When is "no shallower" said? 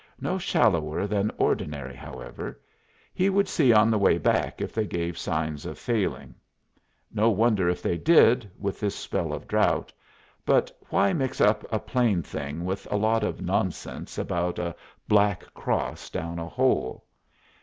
0.19-1.05